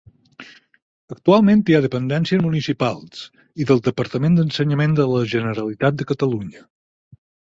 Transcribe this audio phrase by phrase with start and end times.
[1.15, 3.21] Actualment hi ha dependències municipals
[3.65, 6.65] i del Departament d'Ensenyament de la Generalitat de Catalunya.